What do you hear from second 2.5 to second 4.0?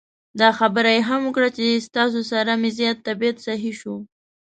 مې زیات طبعیت سهی شو.